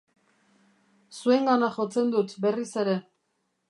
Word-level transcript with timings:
Zuengana 1.19 1.71
jotzen 1.79 2.13
dut, 2.19 2.37
berriz 2.47 2.71
ere. 2.85 3.01